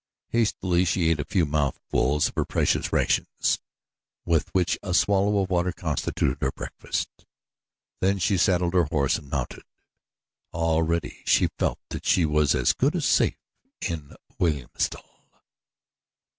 Hastily 0.29 0.83
she 0.83 1.11
ate 1.11 1.19
a 1.19 1.25
few 1.25 1.45
mouthfuls 1.45 2.27
of 2.29 2.33
her 2.33 2.43
precious 2.43 2.91
rations, 2.91 3.59
which 4.23 4.45
with 4.51 4.77
a 4.81 4.95
swallow 4.95 5.43
of 5.43 5.51
water 5.51 5.71
constituted 5.71 6.39
her 6.41 6.51
breakfast. 6.51 7.27
Then 7.99 8.17
she 8.17 8.35
saddled 8.35 8.73
her 8.73 8.85
horse 8.85 9.19
and 9.19 9.29
mounted. 9.29 9.61
Already 10.55 11.21
she 11.27 11.49
felt 11.59 11.77
that 11.89 12.07
she 12.07 12.25
was 12.25 12.55
as 12.55 12.73
good 12.73 12.95
as 12.95 13.05
safe 13.05 13.37
in 13.79 14.15
Wilhelmstal. 14.39 15.05